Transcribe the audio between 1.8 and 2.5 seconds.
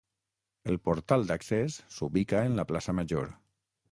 s'ubica